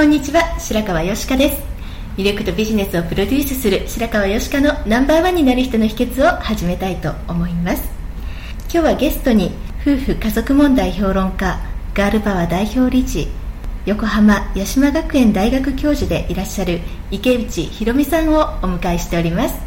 [0.00, 0.58] こんにちは。
[0.58, 1.62] 白川よしかです。
[2.16, 7.82] 魅力とビジネスをプロデュースする白川よしかのナンバーワンになる人の秘訣を始めたいと思います。
[8.62, 11.60] 今日はゲストに夫婦家族問題評論家、
[11.92, 13.28] ガールパワー代表理事、
[13.84, 19.60] 横浜八島学園大学教授でいらっしゃる池内博美さんをお迎えしております。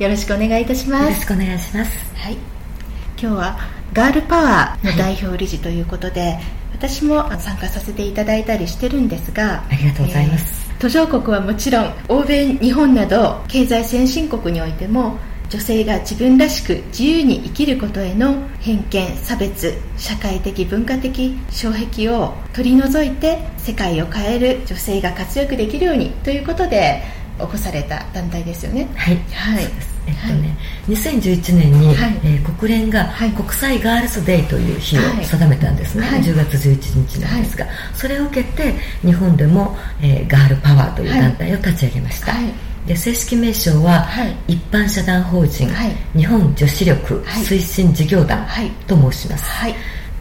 [0.00, 1.04] よろしくお願いいたします。
[1.04, 3.58] よろしくお願いしますはい、今日は
[3.92, 6.40] ガールパワーの代表理事ということで、
[6.78, 15.16] 私も参加させていただいたりしてるんですがありがとうございます、えー途上国はもちろん欧米日本など経済先進国においても
[15.48, 27.02] 女性が自分らしく自由に生きることへの偏見差別社会的文化的障壁を取り除いて世界を変える女性が活躍できるようにということで
[27.38, 28.88] 起こされた団体ですよね。
[28.96, 29.95] はい、はい。
[30.06, 30.56] えっとね、
[30.88, 32.20] 2011年に、はい。
[32.24, 33.30] えー国連がはい。
[33.32, 35.24] 国際ガールズデーという日をはい。
[35.24, 36.22] 定めたんですね、はい。
[36.22, 42.44] 10月11日なんですが、それを受けて日本でも、えーガールパワーという団体を立ち上げました、はい。
[42.86, 44.36] で正式名称は、はい。
[44.54, 45.92] 一般社団法人、はい。
[46.16, 47.42] 日本女子力はい。
[47.42, 48.70] 推進事業団はい。
[48.86, 49.74] と申します、はい。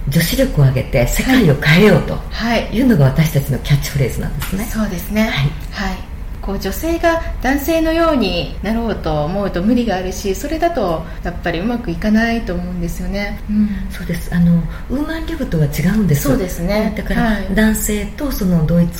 [0.09, 2.67] 女子力を上げて世界を変えようとはい。
[2.75, 5.23] いうのが私たちのキャッチフレーズなんですね、そうですね。
[5.23, 5.31] はい。
[5.71, 6.14] はい
[6.45, 13.69] こう女性が男性のようになろうと思うと無理があるしそれだとやっぱりうまくいかないと思うんですよね、うん。
[13.89, 14.33] そうです。
[14.33, 17.55] あのウーマンリブとは違うんですそうですねだから、はい。
[17.55, 18.91] 男性とその同一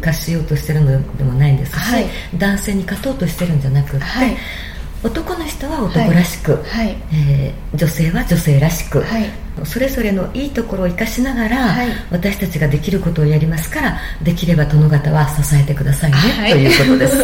[0.00, 2.06] 化しようとしてるのでもないんですし、はい。
[2.36, 4.36] 男性に勝とうとしてるんじゃなくって、はい。
[5.04, 6.96] 男の人は男らしく、はい。
[7.12, 11.88] えー女性は女性らしく、はいそれぞれのいいところを生かしながら、はい。
[12.10, 16.52] 私たちができることをやりますからできれば殿方は支えてくださいね、はい。
[16.52, 17.16] ということです、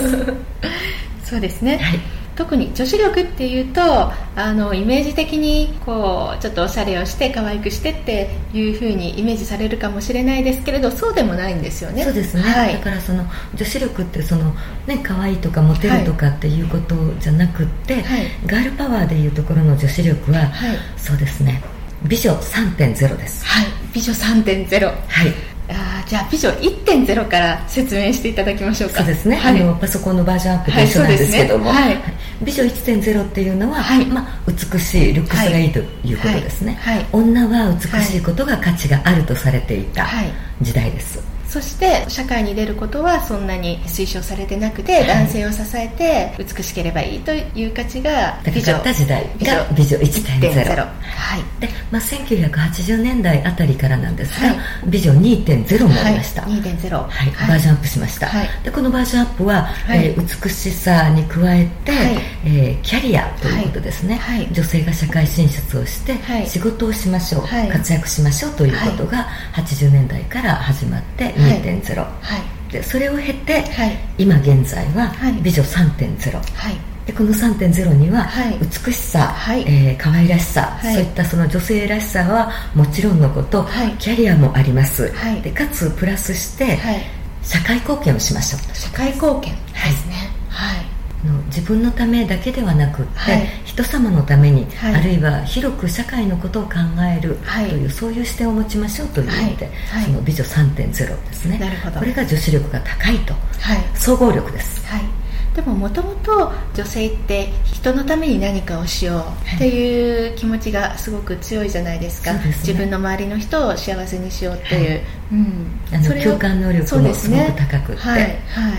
[1.31, 2.01] そうですね、はい。
[2.37, 12.03] 特に女子力っていうとあのイメージ的にこうちょっとおしゃれをして可愛くしてっていうふうにイメージされるかもしれないですけれどそうでもないんですよね。
[12.03, 12.73] そうですね、はい。
[12.75, 13.25] だからその
[13.55, 14.53] 女子力ってその
[14.87, 18.27] ね可愛いとかモテるとかっていうことじゃなくって、はい。
[18.47, 20.77] ガールパワーでいうところの女子力は、はい。
[20.97, 21.63] そうですね
[22.05, 23.45] 美女3.0です。
[23.47, 25.55] はい美女3.0はい。
[25.67, 28.99] あーじゃあ美女1.0から説明していただきましょうか。
[28.99, 31.95] そうですね、はい、あのパソコンのバージョンアップと一緒なんですけども、はいね。
[31.95, 32.15] はい。
[32.43, 34.05] 美女1.0っていうのは、はい。
[34.05, 36.79] まあ、美しいルックスがいいということですね、
[37.13, 40.33] 女は美しいことが価値があるとされていたはい。
[40.61, 41.23] 時代です、
[41.55, 45.07] そして社会に出ることはそんなに推奨されてなくて、い。
[45.07, 49.97] 男性を支えて美しければいいという価値が高かった時代が美女。
[49.99, 51.61] 1.0はい。
[51.61, 54.59] で、まあ、1980年代あたりからなんですが、はい。
[54.89, 57.49] 美女2.0になりました、はい、2.0はい。
[57.49, 58.49] バージョンアップしました、はい。
[58.65, 60.07] でこのバージョンアップは、はい。
[60.07, 62.17] えー美しさに加えて、はい。
[62.47, 64.39] えーキャリアということですね、はい。
[64.39, 64.53] はい。
[64.53, 66.47] 女性が社会進出をして、はい。
[66.49, 67.69] 仕事をしましょう、はい。
[67.69, 72.39] 活躍しましょうということが80年代から始まって2.0、は
[72.69, 72.73] い。
[72.73, 73.97] でそれを経て、はい。
[74.19, 75.33] 今現在ははい。
[75.43, 76.77] 美女3.0、はい。
[77.07, 78.59] でこの3.0にははい。
[78.59, 79.63] 美しさ、はい。
[79.67, 80.95] えー可愛らしさ、はい。
[80.95, 83.93] そういったその女性らしさはもちろんのこと、はい。
[83.99, 85.43] キャリアもあります、はい。
[85.43, 87.03] でかつプラスして、はい。
[87.43, 89.59] 社会貢献をしましょう社会貢献で
[89.91, 90.31] すね。
[90.49, 90.87] はい。
[91.25, 94.95] あの自分のためだけではなくって、はい人様のために、はい。
[94.95, 96.71] あるいは広く社会のことを考
[97.17, 97.85] えるはいとい。
[97.85, 99.71] う、そういう視点を持ちましょうという意味で、
[100.07, 101.59] その美女3.0ですね。
[101.59, 101.99] なるほど。
[101.99, 103.35] これが女子力が高いと。
[103.35, 103.79] はい。
[103.95, 104.87] 総合力です。
[104.87, 105.24] はい
[105.55, 112.33] でももともと女性って人のために何かをしようっていう気持ちがすごく強いじゃないですか。
[112.33, 112.73] そうですね。
[112.73, 115.03] 自分の周りの人を幸せにしようっていう、はい。
[115.33, 115.81] うん。
[115.93, 118.35] あのそれを共感能力もすすねく高くって、はいはい、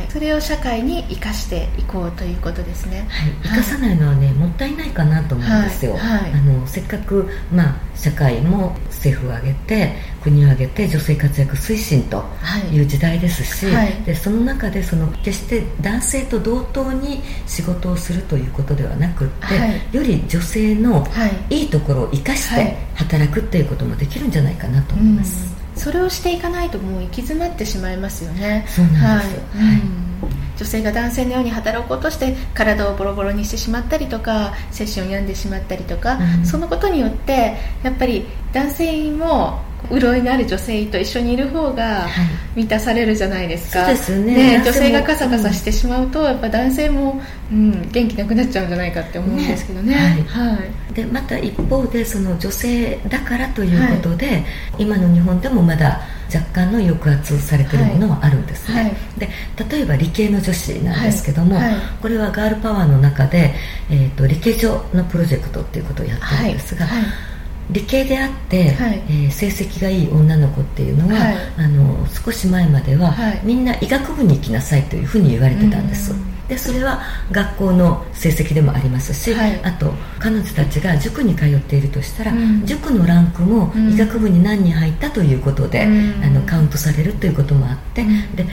[0.10, 3.08] それを社会に生かしていこうということですね。
[3.10, 6.32] はい、生かさないのはね、もったいないかなと思うんですよ、はいはい。
[6.34, 12.76] あのせっかく、まあ、社会も政府を挙げて国を挙げて女性活躍推進とはい。
[12.76, 13.94] いう時代ですし、はい。
[14.04, 19.96] でその中でその決して男性と同等に仕事をするということではなくって、はい。
[19.96, 21.62] より女性のはい。
[21.62, 22.66] いいところを生かしはい。
[22.66, 28.66] て働くっていうこともできるんじゃないかなと思います、うんそれをしていかないともう行き詰まってしまいますよね。
[28.68, 29.26] はい。
[29.58, 30.06] うん。
[30.58, 36.46] 女性が男性のように働こうとして体をボロボロにしてしまったりとか精神を病んでしまったりとか、うん。
[36.46, 39.62] そのことによってやっぱり男性も
[39.92, 42.12] 潤いのある女性と一緒にいる方がはい。
[42.56, 44.34] 満たされるじじゃないですか、そうですよね。
[44.34, 47.22] 男性も女性がカサカサしてしまうと、やっぱ男性も、
[47.52, 49.94] うん、元気なくなっちゃうんじゃないかって思うんですけどね。
[49.94, 50.58] ねは
[50.92, 50.94] い。
[50.94, 54.44] でまた一方でその女性だからということで、
[54.78, 56.02] 今の日本でもまだ
[56.34, 58.96] 若干の抑圧されているものはあるんですね、はい。
[59.20, 59.30] で
[59.70, 61.72] 例えば理系の女子なんですけども、はい。
[61.72, 63.54] はいこれはガールパワーの中で、
[63.90, 67.02] えー、と理系所のプロジェクトっていうことをやってるんですが、はい。
[67.02, 67.35] はい
[67.70, 69.04] 理系であって、はい。
[69.10, 71.38] えー成績がいい女の子っていうのは、はい。
[71.58, 73.42] あの少し前までは、はい。
[73.44, 77.02] みんな医学部に行きなさいというふうに言われてたんです、うんでそれは
[77.32, 79.60] 学校の成績でもありますし、はい。
[79.64, 82.66] あと彼女たちが塾に通っているとしたら、うん。
[82.66, 83.94] 塾のランクもうん。
[83.94, 86.24] 医学部に何人入ったということで、うん。
[86.24, 88.36] あのカウントされるということもあって、うん。
[88.36, 88.46] で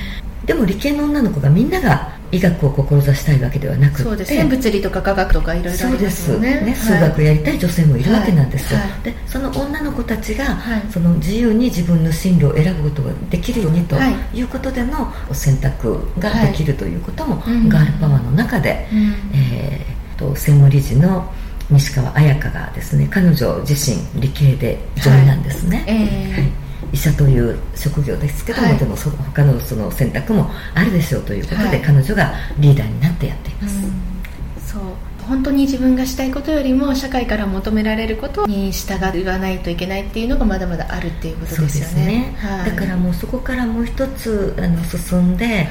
[0.46, 4.02] でも理系の女の子がみんなが医学を志したいわけではなくて。
[4.02, 4.44] そうですね。
[4.44, 6.24] 物理とか科学とかいろいろありまそうです。
[6.24, 8.90] すよねね、数学やりたい女性もいるわけなんですよ、はい。
[8.90, 9.02] はい。
[9.02, 10.82] でその女の子たちが、はい。
[10.90, 14.38] その自由に自分の進路を選ぶことができるようにとはい。
[14.38, 17.68] いうことでの選択ができるということも、うん。
[17.68, 19.14] ガールパワーの中で、うん。
[19.34, 21.30] えーと専務理事の
[21.70, 25.86] 西川彩香がですね彼女自身理系で女医なんですね、はい。
[25.88, 26.32] えー。
[26.32, 26.61] はい
[26.92, 28.76] 医者という職業ですけども、はい。
[28.76, 31.80] でもその他のその選択もあるでしょうということで、はい。
[31.80, 34.82] 彼女がリーダーになってやっています、そう。
[35.26, 38.94] 本当に自分がしたいことよりも社会から求められることに従
[39.24, 42.02] わないといけないっていうのがまだまだあるっていうことでですすね。
[42.02, 42.70] よね、はい。
[42.70, 45.62] だからもうそこからもう一つあの進んで、は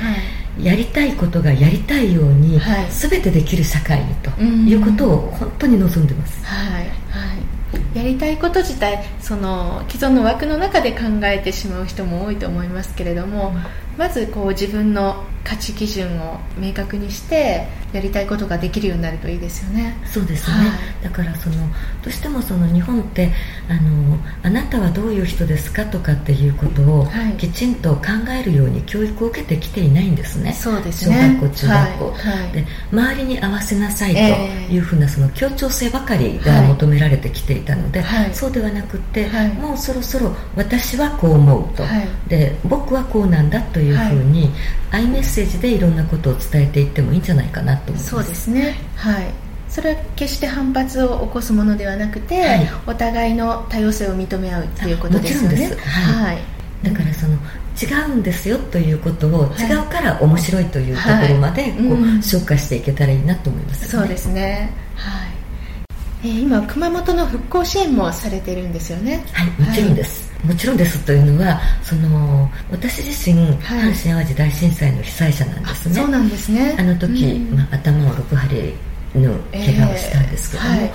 [0.60, 0.66] い。
[0.66, 2.88] やりたいことがやりたいように、はい。
[2.90, 4.68] 全てできる社会にとうん。
[4.68, 7.01] いうことを本当に望んでます、はいはい
[8.02, 13.54] やりたいこと自体その既存の枠の中で考えてしまう人も多いと思いますけれども、
[13.98, 19.98] まずこう自分の価値基準を明確にしてやりたいことができるようになるといいですよね。
[20.06, 20.64] そうですね、は
[21.02, 21.04] い。
[21.04, 21.66] だからそのど
[22.08, 23.32] うしてもその日本って
[23.68, 27.34] あのあなたはどういう人ですかとかっていうことをはい。
[27.34, 28.02] きちんと考
[28.40, 30.54] えるように教育を受けてきていないんですね。
[30.54, 31.16] そうですね。
[31.16, 32.44] 小学校中学校、はい。
[32.44, 32.52] はい。
[32.54, 34.74] で周りに合わせなさいとええ。
[34.74, 38.34] いうふうなその協調性ばかりが求められてきていたので、はい。
[38.34, 39.54] そうではなくって、はい。
[39.54, 42.08] もうそろそろ私はこう思うと、はい。
[42.30, 44.50] で僕はこうなんだというふうに、
[44.92, 48.10] アイメッセージでいろんなことを伝えていってもいいんじゃないかなと思います。
[48.10, 48.76] そうですね。
[48.96, 49.26] はい。
[49.70, 52.70] それは決して反発を起こすものではなくて、はい。
[52.88, 55.66] お互いの多様性を認め合うっていうことですよね。
[55.80, 56.34] はい。
[56.34, 56.42] はい。
[56.84, 57.34] だからその
[57.82, 59.70] 違うんですよということを、はい。
[59.70, 62.22] 違うから面白いというところまでこう、うん。
[62.22, 64.70] 消化していけたらいいなと思います、そうですね。
[64.96, 65.32] はい。
[66.24, 69.26] えー今熊本の復興支援もされてるんですよね。
[69.34, 73.94] はいもちろんです、もちろんですというのはその私自身、はい。
[73.94, 75.96] 阪神・淡路大震災の被災者なんですね。
[75.96, 76.76] そうなんですね。
[76.80, 77.58] あの時、うん。
[77.58, 78.74] まあ、頭を6針
[79.16, 80.92] の怪我をしたんですけども、えーはい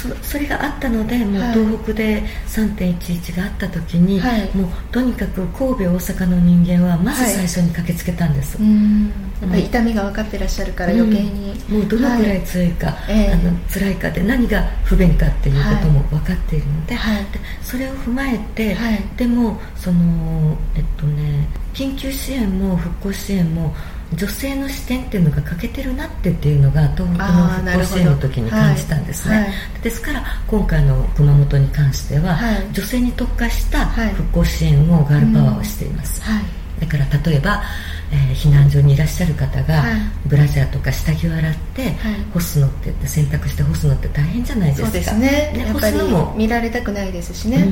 [0.00, 4.56] そそれがあったのでもうはい東北で3.11があった時に、はい。
[4.56, 9.12] もうとにかく神戸大阪の人間はまず最初に駆けつけたんです、うん。
[9.42, 13.32] やっぱり痛みが分かってらっしゃるから余計に、うんもうどのくらい強いか、ええ。
[13.32, 17.24] あの辛いかで何が不便かっていうことも分かっているので,、はい。
[17.24, 19.02] でそれを踏まえて、はい。
[19.16, 23.74] でもそのえっとね緊急支援も復興支援も
[24.14, 29.44] 女性の視点っていうのが欠けてるなってっていうのが東北の復興支援の時に感じたんですね、はい。
[29.44, 29.52] はい
[29.82, 32.68] ですから今回の熊本に関しては、はい。
[32.72, 34.14] 女性に特化したはい。
[34.14, 36.42] 復興支援をガールパワーをしています、はい
[36.80, 37.62] だから例えば、
[38.10, 40.00] えー避難所にいらっしゃる方が、はい。
[40.26, 41.94] ブラジャーとか下着を洗って、はい。
[42.32, 44.86] 干すのって洗濯して干すのって大変じゃないですか。
[44.86, 45.52] そうですね。
[45.56, 47.66] やっぱり干すのも見られたくないですしね、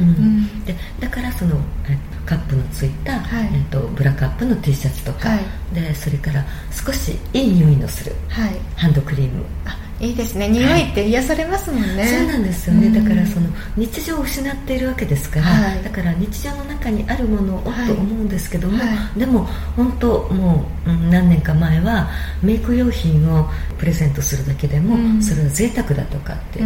[0.66, 1.56] でだからその
[1.88, 1.96] え
[2.26, 3.50] カップのついた、はい。
[3.54, 5.40] えっとブラカップの T シャツとか、はい。
[5.74, 8.56] でそれから少しいい匂いのするはい。
[8.76, 9.44] ハンドクリーム。
[9.64, 10.48] あいいですね。
[10.48, 18.84] 匂いって癒されますもんね、はい、そうなんですよね、うん、だからその日常を失っているわけですから、はい、だから日常の中にあるものをと思うんですけども、は
[19.16, 19.44] い、でも
[19.76, 22.08] 本当もう何年か前は
[22.42, 26.60] メイク用品をプレゼントするだけでも、うん、それは贅沢だとかって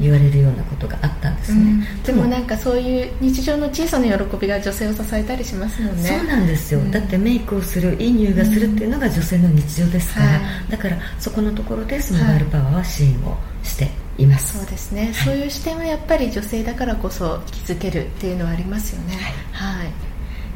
[0.00, 1.64] 言われるようなことがあったんですね、う
[2.00, 6.08] ん、でもなんかそういう日常の小さな喜びが女性を支えたりしますもんね。
[6.08, 19.14] そうなんですよ、だってメイクをするいい匂いがするっていうのが女性の日常ですから、だからそこのところでスモバイルパワーは支援をしています、そうですね、はい、そういう視点はやっぱり女性だからこそ気づけるっていうのはありますよね。
[19.52, 19.92] はい、はい。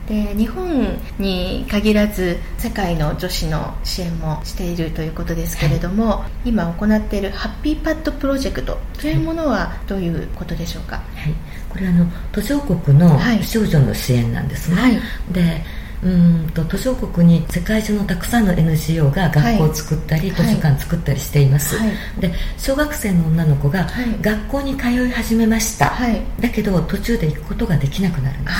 [0.07, 11.35] で日本に限らず世界の女子の支援もしているということですけれども、はい、今行っているハッピーパッドプロジェクトというものはどういうことでしょうか、はい、
[11.69, 15.01] これはあの途上国の少女の支援なんですね、はい、
[15.33, 15.65] で
[16.05, 23.87] うんと途上国に世界中のたくさんの NGO が学校を作ったり、はい、図書館作ったりしています、はい、で小学生の女の子が
[24.21, 28.57] 学校に通い始めました、はい、だけど途中で行くことができなくなるんです、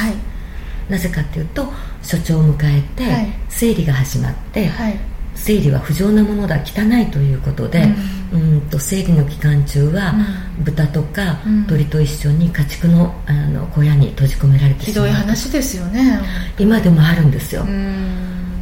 [0.91, 1.67] なぜかっていうと
[2.03, 3.05] 所長を迎えて、
[3.49, 4.71] 生理が始まって、
[5.35, 7.83] 生理は不浄なものだ汚いということで、
[8.33, 10.15] うん、と生理の期間中は、
[10.61, 15.07] 豚とか鳥と一緒に家畜のあの小屋に閉じ込められてしまう。
[15.07, 16.21] ひどい話ですよね。
[16.59, 17.67] 今でもあるんですよ、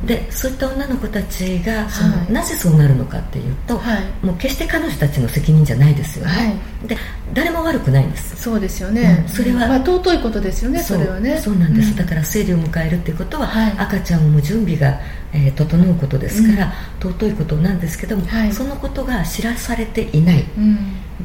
[0.06, 6.96] でそういった女の子たちがその、はい、なぜそうなるのかっていうと、はい、もう決して彼女たちの責任じゃないですよね、はい、で
[7.32, 8.36] 誰も悪くないんです。
[8.36, 11.38] そうですよね、うん、それは、まあ、尊いことですよねそれはね。
[11.38, 13.48] そうなんです、うん、だから生理を迎えるっていうことは、
[13.78, 15.00] 赤ちゃんを産む準備が、
[15.32, 16.72] えー、整うことですから、
[17.02, 20.44] うん、尊いことなんですけども、そのことが知らされていない、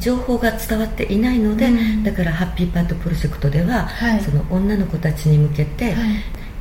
[0.00, 1.70] 情報が伝わっていないので、
[2.02, 3.88] だからハッピーパートプロジェクトでは、
[4.24, 5.94] その女の子たちに向けて、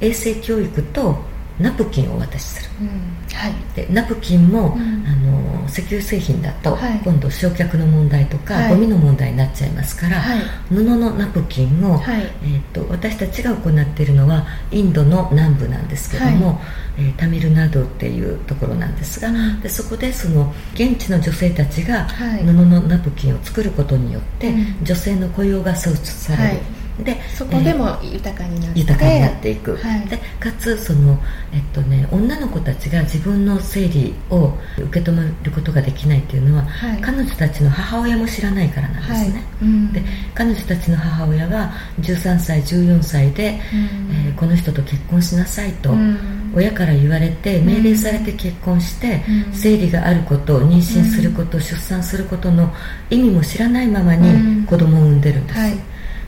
[0.01, 1.23] 衛生教育と
[1.59, 2.87] ナプキンをお渡しする、うん。
[3.33, 10.39] はい、でナプキンも、うん、あの石油製品だと、はい、今度焼却の問題とか、はい、ゴミの問題になっちゃいますから、はい、
[10.69, 16.57] 布のナプキンを、はい、えーと、私たちが行っているのはインドの南部なんですけども、はい、
[16.99, 26.78] えー、タミルナドっていうところなんですが、うん、でそこでその現地の女性たちが布のナプキンを作ることによって、女性の雇用が創出される。
[27.03, 31.17] でそこでも豊かになって、豊かになっていく、はい、でかつその、
[31.53, 39.43] えっとね、女の子たちが自分の生理を受け止めることができないっていうのは、はい、彼女たちの母親も知らないからなんですね、はい。
[39.61, 40.03] うん、で
[40.33, 52.73] 彼女たちの母親が13歳14歳で、うん、えー、この人と結婚しなさいと、うん、親から言われて命令されて結婚して、生理があること妊娠すること、出産することの
[53.09, 55.59] 意味も知らないままに子供を産んでるんです、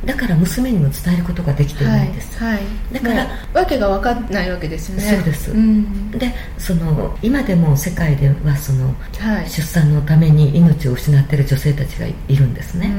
[0.05, 5.03] だから娘にも伝えることができていないんです、はい、はい、だからわけが分かんないわけですよね。
[5.03, 12.91] そうです、うん、でその今でも世界ではその、はい、出産のために命を失っている女性たちがいるんですね、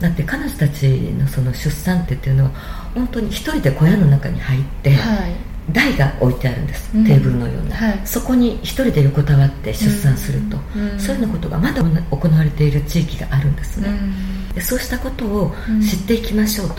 [0.00, 2.50] だって彼女たちのその出産っていうのは
[2.94, 16.76] 本当に一人で小屋の中に入って、はい台が置いてあるんです、うん、テーブルのような、はい、そこに一人で横たわって出産すると、うん、そういうようなことがまだ行われている地域があるんですね、うん、でそうしたことを知っていきましょうと、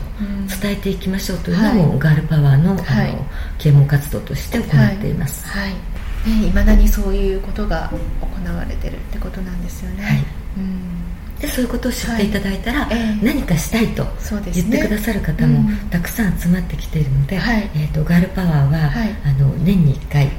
[0.62, 3.26] 伝えていきましょうというのも、はい、ガールパワーの,、はい、あの
[3.58, 5.72] 啓蒙活動として行っています、はい。
[5.72, 5.78] ね、
[6.48, 10.18] 未だにそういうことが行われてるってことなんですよね、はい。
[10.58, 11.15] うん
[11.46, 12.88] でそういうことを知っていただいたら、
[13.22, 14.06] 何かしたいと
[14.54, 20.30] 言ってくださる方もたくさん集まってきているので、はい、えーと、ガールパワーは、はい、あの年に1回、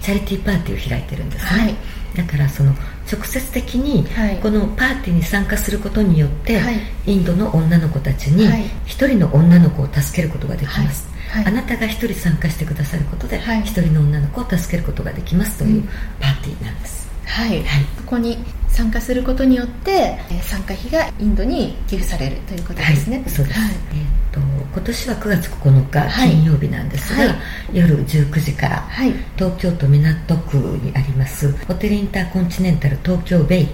[0.00, 1.74] チャリティーパーティーを開いてるんですね、
[2.16, 2.72] だからその
[3.10, 4.06] 直接的に
[4.42, 6.60] このパーティーに参加することによって、
[7.06, 8.48] インドの女の子たちに
[8.86, 11.06] 一人の女の子を助けることができます、
[11.44, 15.82] あなたが一人参加してくださることで一、人の女の子を助けることができますという
[16.20, 27.36] パーティーなんです、はい、はい、ここに参加することによって参加費がインドに寄付されるということですね、はい、そうです、はい、えーと、今年は9月9日金曜日なんですが、はい、
[27.72, 33.66] 夜19時から、はい、東京都港区にありますホテルインターコンチネンタル東京ベイ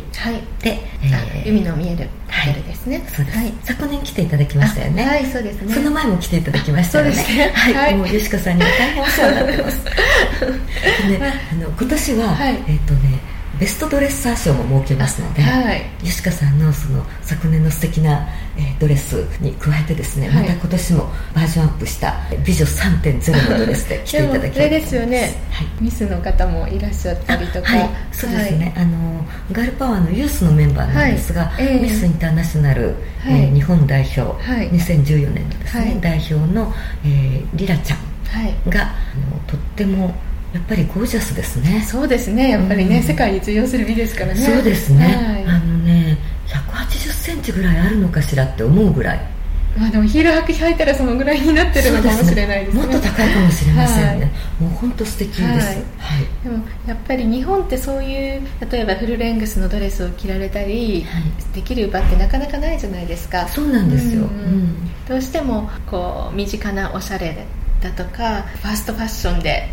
[0.62, 5.04] で、えー、海の見えるホテルですね、そうです、昨年来ていただきましたよね。
[5.04, 5.74] はいそうですね。
[5.74, 7.10] その前も来ていただきましたよね。
[7.10, 7.52] ね。
[7.54, 9.84] はい、もう吉川さんには大変お世話になってます。
[9.84, 9.90] で、
[11.52, 13.31] あの今年は、えっ、ー、とね
[13.62, 18.26] ベストドレッサー賞も設けますので、はい、吉川さんのその昨年の素敵な、
[18.56, 27.76] えー、ドレスに加えてですね、はい、また今年もバージョンアップした美女3.0の ドレスで着ていただきたいですよね、はい、ミスの方もいらっしゃったりとか。
[27.76, 27.90] はい。
[28.10, 38.86] そうですね、あのガールパワーのユースのメンバーなんですが、えー、ミスインターナショナル、えー、日本代表、はい、2014年のですね、代表の、えー、リラちゃんが、あ
[39.30, 40.12] のとっても
[40.52, 41.82] やっぱりゴージャスですね。
[41.88, 42.50] そうですね。
[42.50, 44.40] やっぱりね、うん、世界に通用する美ですからね。
[44.40, 45.04] そうですね、
[45.46, 49.32] はい、あのね1 8 0ンチぐらいあるのかしらって思うぐらい。
[49.76, 54.30] まあでもヒール履き履いたらそのぐらいになってるのかもしれないですね、ね、もっと高いかもしれませんね、は
[54.60, 55.76] い、もう本当素敵です、はい、はい、
[56.44, 61.06] でもやっぱり日本ってそういう例えばフルレングスのドレスを着られたり、
[61.54, 63.48] できる場ってなかなかないじゃないですか。
[63.48, 64.76] そうなんですよ、うん、うん、
[65.08, 67.46] どうしてもこう身近なおしゃれ
[67.80, 69.68] だとかファーストファッションで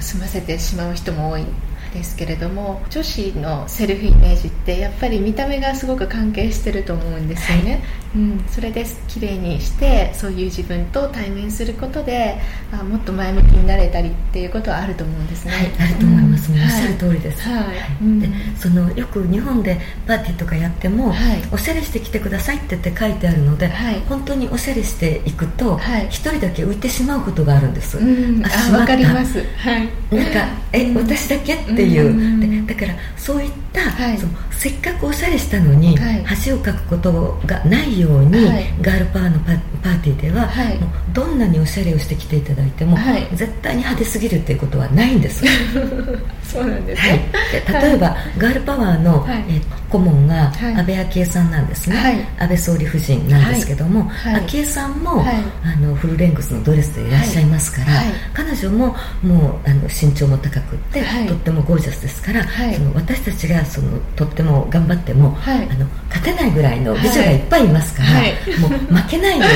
[0.00, 1.44] 済ませてしまう人も多い
[1.92, 7.78] ですけれども女子のセルフイメージってやっぱり見た目がすごく関係してると思うんですよね、は
[8.09, 12.40] い、うん、それで綺麗にしてそういう自分と対面することで
[12.72, 21.14] あもっと前向きになれたりっていうことはあると思うんですね、はい、あると思います、うん、おっしゃる通りです、はい、でそのよく日本でパーティーとかやっても、
[21.52, 23.70] おしゃれしてきてくださいって言って書いてあるので、
[24.08, 33.69] 本当におしゃれしていくと一、人だけ浮いてしまうことがあるんです、うん、あ分かります、はい、なんかえ、私だけっていう、だからそういった、
[34.18, 45.44] そのせっかくおしゃれしたのに、恥をかくことがないように、はい、ガールパワーのパパーティーでは、はい、もうどんなにおしゃれをしてきていただいても、はい、絶対に派手すぎるっていうことはないんです。
[46.44, 55.24] そうなんですね、で例えば、ガールパワーの、えー、顧問が安倍昭恵さんなんですね、安倍総理夫人なんですけども、昭恵さんも、
[55.62, 58.02] あのフルレングスのドレスでいらっしゃいますから、
[58.34, 69.46] 彼女ももうあの身長も高くって、とってもゴージャスですから、その私たちがそのとっても頑張っても、あの勝てないぐらいの美女がいっぱいいますから、はい、もう負けないよ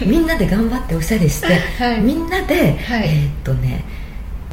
[0.00, 3.84] うに みんなで頑張っておしゃれして、はい、みんなで、はい、えー、っとね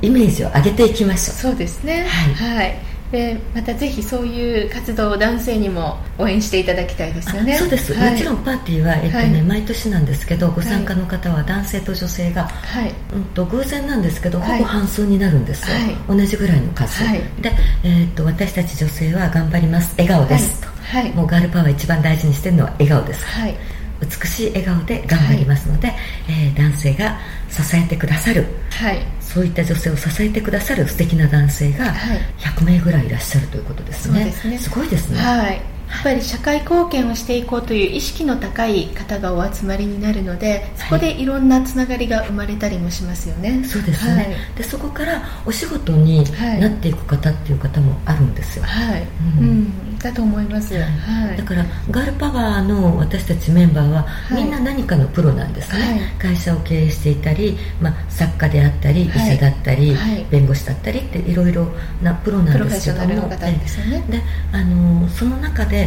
[0.01, 1.37] イメージを上げていきましょう。
[1.37, 2.05] そうですね。
[2.35, 2.77] はい、
[3.11, 7.55] でまたぜひそういう活動を男性にも応援していただきたいですよね。
[7.55, 17.03] そうです、はい、もちろんパーティーは、えっとね、はい、毎年なんですけどご参加の方は男性と女性が、はい、うんと偶然なんですけど、ほぼ半数になるんですよ、同じぐらいの数、
[17.41, 19.93] で、えー、っと私たち女性は頑張ります。
[19.97, 20.67] 笑顔です、と、
[21.15, 23.55] もうガールパワー一番大事にしてるのは笑顔です、はい。
[23.99, 25.97] 美しい笑顔で頑張りますので、はい、
[26.29, 27.17] えー、男性が
[27.49, 28.99] 支えてくださる、はい、
[29.37, 31.93] そういった女性を支えてくださる素敵な男性が
[32.39, 34.31] 100名ぐらいいらっしゃるということですね。
[34.31, 34.57] すね。
[34.57, 35.19] すごいですね。
[35.19, 35.61] はい。
[35.87, 46.25] やっぱり社会貢献をしていこうという意識の高い方がお集まりになるのでそこでいろんなつながりが生まれたりもしますよね、そうですね、はい、でそこからお仕事に
[46.59, 48.65] なっていく方っていう方もあるんですよ。
[48.65, 49.07] はい、
[49.39, 49.66] うん、うん、
[49.99, 59.95] だと思います、はい、だからガールパワーの私たちメンバーは、みんな何かのプロなんですね、会社を経営していたり、まあ、作家であったり医者だったり、
[60.29, 61.67] 弁護士だったりっていろいろ
[62.01, 65.77] なプロなんですけどもであのその中で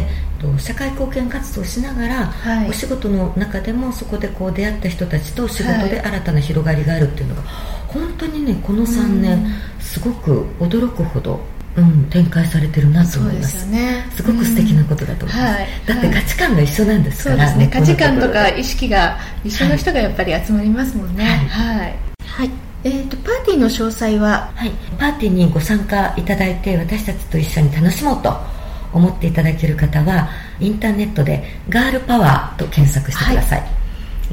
[0.41, 9.45] で社会貢献活動をしながら、はい、お仕事の中でもそこでこう出会った人たちと仕事で新たな広がりがあるっていうのが、はい、本当にねこの3年
[9.79, 11.39] すごく驚くほど
[11.77, 13.61] うん、展開されてるなと思います。
[13.61, 15.53] すね、すごく素敵なことだと思います。
[15.53, 17.69] はい、だって価値観が一緒なんですから、ね。
[17.71, 21.23] 価値観とか意識が一緒の人がやっぱり集まりますもんね。
[21.23, 21.77] はい。
[21.77, 21.95] はい。
[22.25, 22.51] はい、
[22.83, 28.33] えーと、とパーティーの詳細は、はい、パーティーにご参加いただいて私たちと一緒に楽しもうと
[28.93, 30.29] 思っていただける方は
[30.59, 33.69] インターネットでガールパワーと検索してください、はい、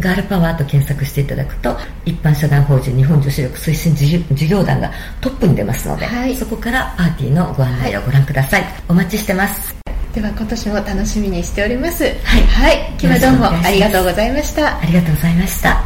[0.00, 9.76] ガールパワーと検索していただくと一般社団法人日本女子力推進事業団がトップに出ますので、はい、そこからパーティーのご案内をご覧ください、はい、お待ちしてます。
[10.14, 12.04] では今年も楽しみにしております。
[12.04, 14.78] はい、はい、今日はどうもありがとうございました。
[14.80, 15.84] ありがとうございました。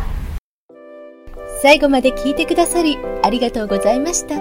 [1.61, 4.37] 最後まで聞いてくださりありがとうございました。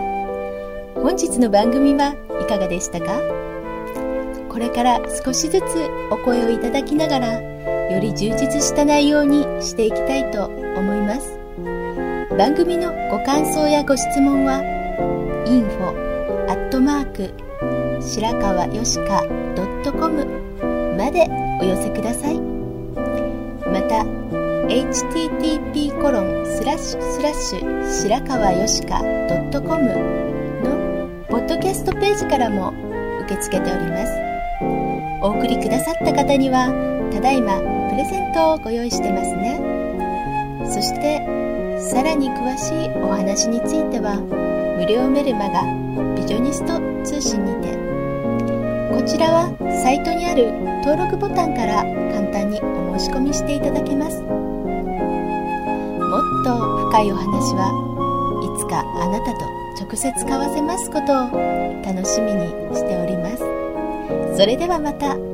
[0.96, 3.20] 本日の番組はいかがでしたか？
[4.50, 5.64] これから少しずつ
[6.12, 7.51] お声をいただきながら
[7.92, 11.38] より充実した内容にしていきたいと思います。
[12.38, 14.62] 番組のご感想やご質問は
[15.46, 17.34] info アットマーク
[18.02, 19.24] 白川よしか
[19.86, 20.26] .com
[20.98, 21.28] まで
[21.60, 22.40] お寄せください。
[22.40, 24.06] また
[24.68, 29.84] http コロンスラッシュスラッシュ白川よしか .com
[30.64, 32.74] のポッドキャストページからも
[33.26, 34.12] 受け付けております。
[35.22, 36.68] お送りくださった方には
[37.12, 39.60] ただいまプレゼントをご用意してますね。
[40.64, 41.20] そして
[41.78, 44.16] さらに詳しいお話については
[44.78, 45.64] 無料メルマガ
[46.16, 47.76] ビジョニスト通信にて
[48.96, 49.52] こちらは
[49.84, 50.54] サイトにある
[50.88, 54.22] 登録ボタンから簡単にお申し込みしていただけます。
[54.22, 54.32] も
[56.18, 56.56] っと
[56.92, 57.76] 深いお話は
[58.40, 59.46] いつかあなたと
[59.84, 61.30] 直接交わせますことを
[61.84, 63.44] 楽しみにしております。
[64.38, 65.31] それではまた。